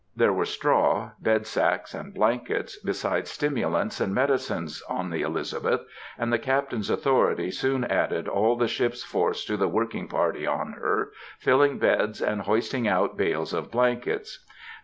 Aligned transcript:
There 0.15 0.33
were 0.33 0.45
straw, 0.47 1.11
bed 1.21 1.45
sacks 1.45 1.93
and 1.93 2.11
blankets, 2.11 2.75
besides 2.79 3.29
stimulants 3.29 4.01
and 4.01 4.15
medicines, 4.15 4.81
on 4.89 5.11
the 5.11 5.21
Elizabeth, 5.21 5.81
and 6.17 6.33
the 6.33 6.39
Captain's 6.39 6.89
authority 6.89 7.51
soon 7.51 7.83
added 7.83 8.27
all 8.27 8.55
the 8.55 8.67
ship's 8.67 9.03
force 9.03 9.45
to 9.45 9.57
the 9.57 9.67
working 9.67 10.07
party 10.07 10.47
on 10.47 10.71
her, 10.73 11.11
filling 11.37 11.77
beds 11.77 12.19
and 12.19 12.41
hoisting 12.41 12.87
out 12.87 13.15
bales 13.15 13.53
of 13.53 13.69
blankets. 13.69 14.43